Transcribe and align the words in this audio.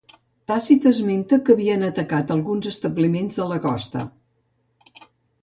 Tàcit 0.51 0.87
esmenta 0.91 1.37
que 1.49 1.55
havien 1.55 1.87
atacat 1.89 2.33
alguns 2.37 2.71
establiments 2.73 3.39
de 3.43 3.47
la 3.53 3.61
costa. 3.69 4.05